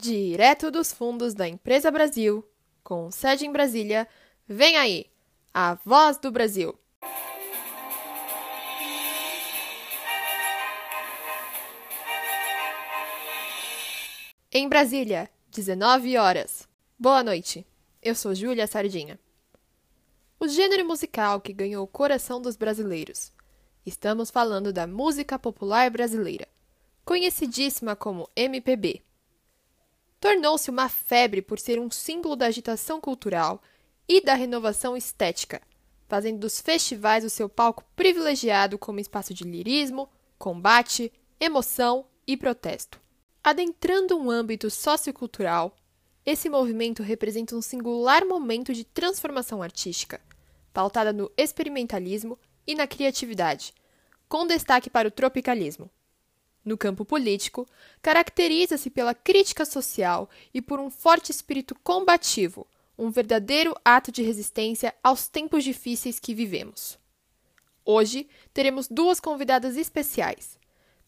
[0.00, 2.42] Direto dos fundos da Empresa Brasil,
[2.82, 4.08] com sede em Brasília,
[4.48, 5.04] vem aí,
[5.52, 6.74] a voz do Brasil.
[14.50, 16.66] Em Brasília, 19 horas.
[16.98, 17.66] Boa noite.
[18.02, 19.20] Eu sou Júlia Sardinha.
[20.38, 23.30] O gênero musical que ganhou o coração dos brasileiros.
[23.84, 26.48] Estamos falando da música popular brasileira,
[27.04, 29.02] conhecidíssima como MPB
[30.20, 33.62] tornou-se uma febre por ser um símbolo da agitação cultural
[34.06, 35.62] e da renovação estética,
[36.06, 41.10] fazendo dos festivais o seu palco privilegiado como espaço de lirismo, combate,
[41.40, 43.00] emoção e protesto.
[43.42, 45.74] Adentrando um âmbito sociocultural,
[46.26, 50.20] esse movimento representa um singular momento de transformação artística,
[50.72, 53.72] pautada no experimentalismo e na criatividade,
[54.28, 55.90] com destaque para o tropicalismo.
[56.64, 57.66] No campo político,
[58.02, 62.66] caracteriza-se pela crítica social e por um forte espírito combativo,
[62.98, 66.98] um verdadeiro ato de resistência aos tempos difíceis que vivemos.
[67.84, 70.58] Hoje teremos duas convidadas especiais.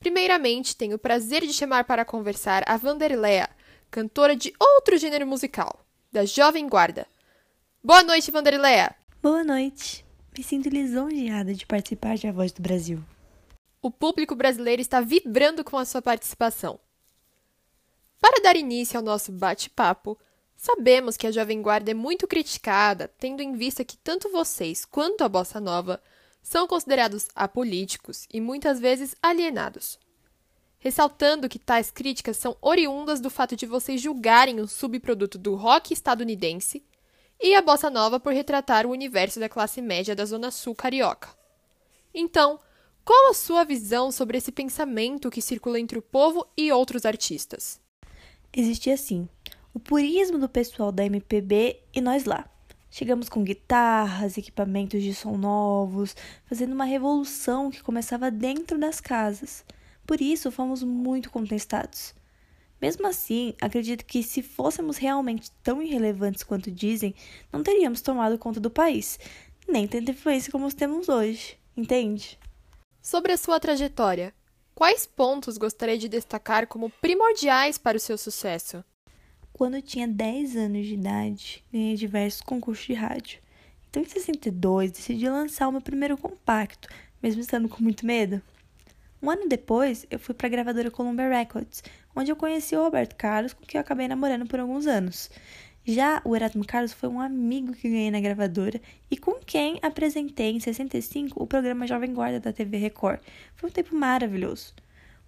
[0.01, 3.49] Primeiramente, tenho o prazer de chamar para conversar a Vanderleia,
[3.91, 7.07] cantora de outro gênero musical, da Jovem Guarda.
[7.85, 8.97] Boa noite, Vanderleia!
[9.23, 10.05] Boa noite!
[10.37, 13.05] Me sinto lisonjeada de participar de A Voz do Brasil.
[13.83, 16.79] O público brasileiro está vibrando com a sua participação.
[18.21, 20.17] Para dar início ao nosso bate-papo,
[20.57, 25.25] sabemos que a Jovem Guarda é muito criticada, tendo em vista que tanto vocês quanto
[25.25, 26.01] a Bossa Nova
[26.41, 29.99] são considerados apolíticos e muitas vezes alienados.
[30.79, 35.93] Ressaltando que tais críticas são oriundas do fato de vocês julgarem um subproduto do rock
[35.93, 36.85] estadunidense
[37.41, 41.31] e a bossa nova por retratar o universo da classe média da Zona Sul carioca.
[42.15, 42.61] Então,
[43.05, 47.81] qual a sua visão sobre esse pensamento que circula entre o povo e outros artistas?
[48.53, 49.29] Existia assim,
[49.75, 52.49] o purismo do pessoal da MPB e nós lá.
[52.91, 56.15] Chegamos com guitarras, equipamentos de som novos,
[56.47, 59.65] fazendo uma revolução que começava dentro das casas.
[60.07, 62.15] Por isso, fomos muito contestados.
[62.81, 67.15] Mesmo assim, acredito que se fôssemos realmente tão irrelevantes quanto dizem,
[67.53, 69.19] não teríamos tomado conta do país,
[69.67, 72.39] nem tanta influência como temos hoje, entende?
[73.03, 74.33] Sobre a sua trajetória,
[74.77, 78.85] quais pontos gostaria de destacar como primordiais para o seu sucesso?
[79.53, 83.41] Quando eu tinha 10 anos de idade, ganhei diversos concursos de rádio.
[83.91, 86.89] Então, em 62, decidi lançar o meu primeiro compacto,
[87.21, 88.41] mesmo estando com muito medo.
[89.21, 91.83] Um ano depois, eu fui para a gravadora Columbia Records,
[92.15, 95.29] onde eu conheci o Roberto Carlos, com quem eu acabei namorando por alguns anos.
[95.85, 100.51] Já o Erasmo Carlos foi um amigo que ganhei na gravadora e com quem apresentei
[100.51, 103.19] em 65 o programa Jovem Guarda da TV Record.
[103.57, 104.75] Foi um tempo maravilhoso.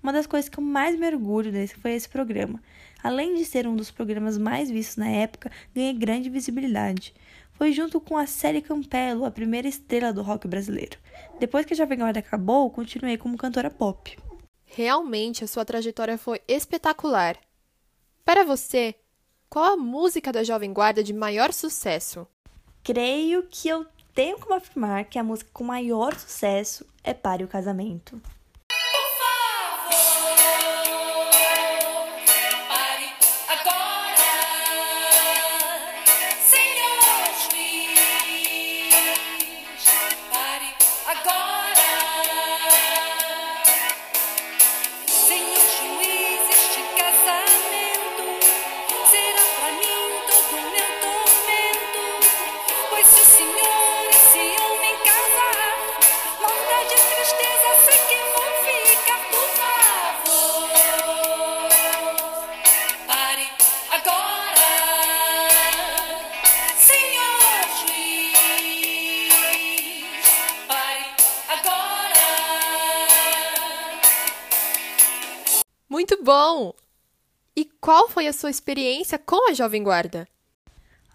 [0.00, 2.62] Uma das coisas que eu mais me orgulho desse foi esse programa.
[3.02, 7.12] Além de ser um dos programas mais vistos na época, ganhei grande visibilidade.
[7.54, 10.98] Foi junto com a Célia Campello a primeira estrela do rock brasileiro.
[11.40, 14.16] Depois que a Jovem Guarda acabou, continuei como cantora pop.
[14.64, 17.36] Realmente a sua trajetória foi espetacular.
[18.24, 18.94] Para você,
[19.54, 22.26] qual a música da Jovem Guarda de maior sucesso?
[22.82, 27.48] Creio que eu tenho como afirmar que a música com maior sucesso é Pare o
[27.48, 28.20] Casamento.
[76.06, 76.74] Muito bom!
[77.56, 80.28] E qual foi a sua experiência com a Jovem Guarda?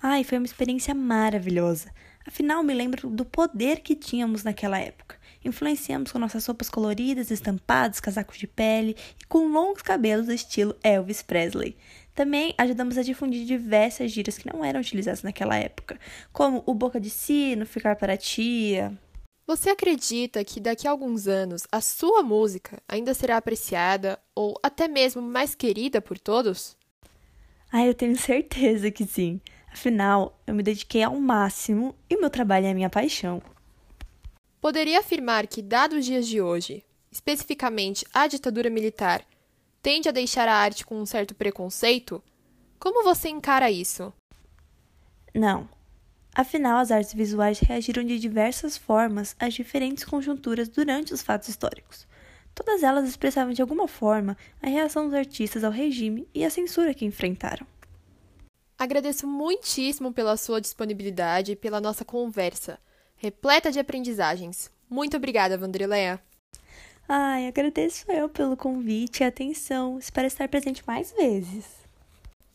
[0.02, 1.92] Ai, foi uma experiência maravilhosa.
[2.26, 5.16] Afinal, me lembro do poder que tínhamos naquela época.
[5.46, 11.22] Influenciamos com nossas roupas coloridas, estampadas, casacos de pele e com longos cabelos estilo Elvis
[11.22, 11.78] Presley.
[12.16, 16.00] Também ajudamos a difundir diversas gírias que não eram utilizadas naquela época,
[16.34, 18.98] como o boca de sino, ficar para tia,
[19.50, 24.88] você acredita que daqui a alguns anos a sua música ainda será apreciada ou até
[24.88, 26.78] mesmo mais querida por todos?
[27.72, 29.42] Ah, eu tenho certeza que sim.
[29.74, 33.42] Afinal, eu me dediquei ao máximo e meu trabalho é a minha paixão.
[34.62, 39.26] Poderia afirmar que, dados os dias de hoje, especificamente a ditadura militar,
[39.82, 42.22] tende a deixar a arte com um certo preconceito,
[42.78, 44.14] Como você encara isso?
[45.34, 45.68] Não.
[46.40, 52.08] Afinal, as artes visuais reagiram de diversas formas às diferentes conjunturas durante os fatos históricos.
[52.56, 56.94] Todas elas expressavam de alguma forma a reação dos artistas ao regime e a censura
[56.94, 57.68] que enfrentaram.
[58.78, 62.80] Agradeço muitíssimo pela sua disponibilidade e pela nossa conversa,
[63.18, 64.72] repleta de aprendizagens.
[64.90, 66.22] Muito obrigada, Vandrileia.
[67.06, 70.00] Ai, agradeço eu pelo convite e atenção.
[70.00, 71.66] Espero estar presente mais vezes.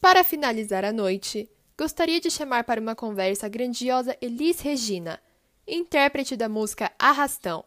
[0.00, 5.20] Para finalizar a noite, gostaria de chamar para uma conversa a grandiosa Elis Regina,
[5.66, 7.64] intérprete da música Arrastão,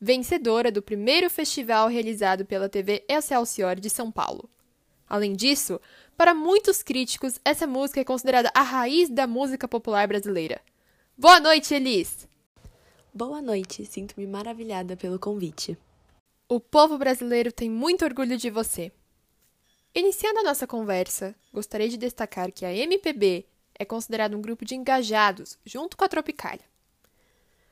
[0.00, 4.50] vencedora do primeiro festival realizado pela TV Excelsior de São Paulo.
[5.08, 5.80] Além disso,
[6.16, 10.60] para muitos críticos, essa música é considerada a raiz da música popular brasileira.
[11.16, 12.28] Boa noite, Elis!
[13.14, 15.78] Boa noite, sinto-me maravilhada pelo convite.
[16.48, 18.92] O povo brasileiro tem muito orgulho de você.
[19.98, 23.46] Iniciando a nossa conversa, gostaria de destacar que a MPB
[23.78, 26.66] é considerada um grupo de engajados, junto com a Tropicália.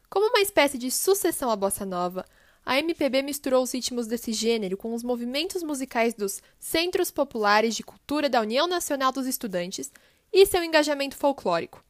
[0.09, 2.25] Como uma espécie de sucessão à bossa nova,
[2.65, 7.83] a MPB misturou os ritmos desse gênero com os movimentos musicais dos Centros Populares de
[7.83, 9.93] Cultura da União Nacional dos Estudantes
[10.33, 11.85] e seu engajamento folclórico.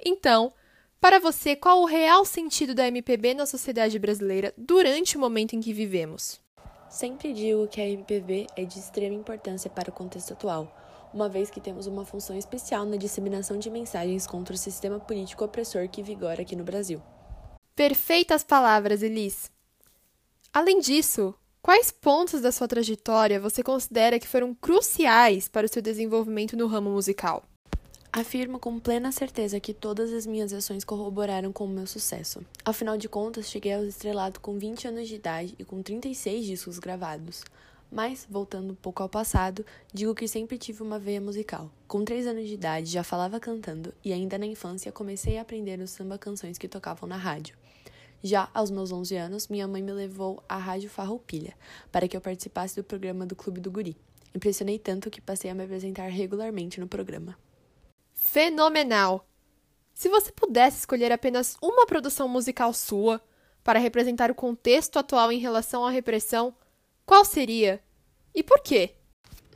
[0.00, 0.54] Então,
[0.98, 5.60] para você, qual o real sentido da MPB na sociedade brasileira durante o momento em
[5.60, 6.42] que vivemos?
[6.94, 10.72] Sempre digo que a MPB é de extrema importância para o contexto atual,
[11.12, 15.44] uma vez que temos uma função especial na disseminação de mensagens contra o sistema político
[15.44, 17.02] opressor que vigora aqui no Brasil.
[17.74, 19.50] Perfeitas palavras, Elis.
[20.52, 25.82] Além disso, quais pontos da sua trajetória você considera que foram cruciais para o seu
[25.82, 27.42] desenvolvimento no ramo musical?
[28.16, 32.46] Afirmo com plena certeza que todas as minhas ações corroboraram com o meu sucesso.
[32.64, 36.78] Afinal de contas, cheguei ao estrelado com 20 anos de idade e com 36 discos
[36.78, 37.42] gravados.
[37.90, 41.68] Mas, voltando um pouco ao passado, digo que sempre tive uma veia musical.
[41.88, 45.80] Com 3 anos de idade já falava cantando e ainda na infância comecei a aprender
[45.80, 47.56] os samba canções que tocavam na rádio.
[48.22, 51.54] Já aos meus 11 anos, minha mãe me levou à Rádio Farroupilha
[51.90, 53.96] para que eu participasse do programa do Clube do Guri.
[54.32, 57.36] Impressionei tanto que passei a me apresentar regularmente no programa.
[58.34, 59.28] Fenomenal!
[59.94, 63.20] Se você pudesse escolher apenas uma produção musical sua
[63.62, 66.52] para representar o contexto atual em relação à repressão,
[67.06, 67.80] qual seria?
[68.34, 68.96] E por quê?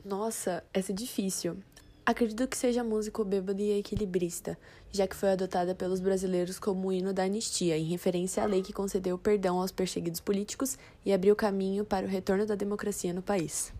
[0.05, 1.57] Nossa, essa é difícil.
[2.05, 4.57] Acredito que seja a música Bêbado e Equilibrista,
[4.89, 8.61] já que foi adotada pelos brasileiros como o hino da anistia, em referência à lei
[8.61, 13.21] que concedeu perdão aos perseguidos políticos e abriu caminho para o retorno da democracia no
[13.21, 13.73] país.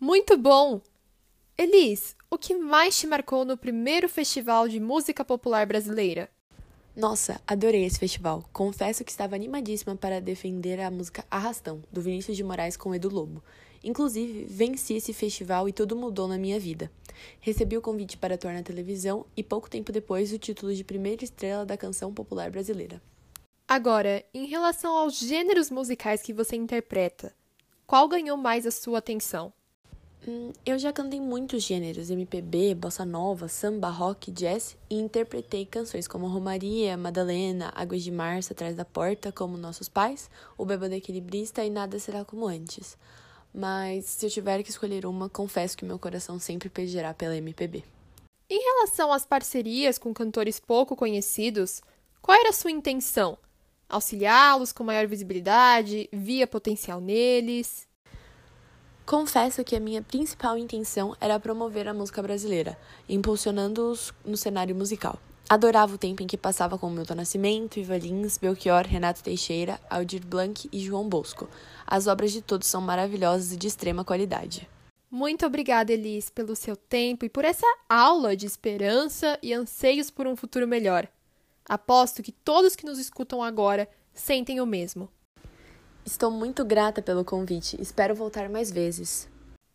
[0.00, 0.82] Muito bom!
[1.56, 6.28] Elis, o que mais te marcou no primeiro festival de música popular brasileira?
[6.94, 8.44] Nossa, adorei esse festival.
[8.52, 13.08] Confesso que estava animadíssima para defender a música Arrastão, do Vinícius de Moraes com Edu
[13.08, 13.42] Lobo.
[13.84, 16.90] Inclusive, venci esse festival e tudo mudou na minha vida.
[17.38, 21.22] Recebi o convite para atuar na televisão e pouco tempo depois o título de primeira
[21.22, 23.00] estrela da canção popular brasileira.
[23.68, 27.34] Agora, em relação aos gêneros musicais que você interpreta,
[27.86, 29.52] qual ganhou mais a sua atenção?
[30.26, 36.08] Hum, eu já cantei muitos gêneros, MPB, bossa nova, samba, rock, jazz e interpretei canções
[36.08, 41.62] como Romaria, Madalena, Águas de Março, Atrás da Porta, como Nossos Pais, O Bêbado Equilibrista
[41.62, 42.96] e Nada Será Como Antes.
[43.54, 47.84] Mas se eu tiver que escolher uma, confesso que meu coração sempre pedirá pela MPB.
[48.50, 51.80] Em relação às parcerias com cantores pouco conhecidos,
[52.20, 53.38] qual era a sua intenção?
[53.88, 56.08] Auxiliá-los com maior visibilidade?
[56.12, 57.86] Via potencial neles?
[59.06, 62.76] Confesso que a minha principal intenção era promover a música brasileira,
[63.08, 65.18] impulsionando-os no cenário musical.
[65.48, 70.26] Adorava o tempo em que passava com Milton Nascimento, Iva Lins, Belchior, Renato Teixeira, Aldir
[70.26, 71.48] Blanc e João Bosco.
[71.86, 74.68] As obras de todos são maravilhosas e de extrema qualidade.
[75.10, 80.26] Muito obrigada, Elis, pelo seu tempo e por essa aula de esperança e anseios por
[80.26, 81.06] um futuro melhor.
[81.68, 85.08] Aposto que todos que nos escutam agora sentem o mesmo.
[86.04, 87.80] Estou muito grata pelo convite.
[87.80, 89.28] Espero voltar mais vezes.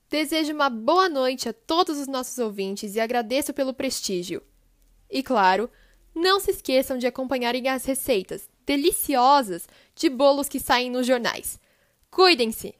[0.09, 4.41] Desejo uma boa noite a todos os nossos ouvintes e agradeço pelo prestígio.
[5.09, 5.69] E claro,
[6.13, 11.59] não se esqueçam de acompanharem as receitas deliciosas de bolos que saem nos jornais.
[12.11, 12.79] Cuidem-se!